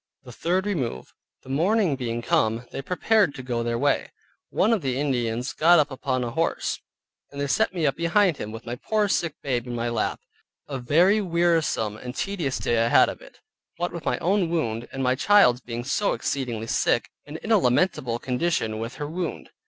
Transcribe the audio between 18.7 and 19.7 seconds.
with her wound.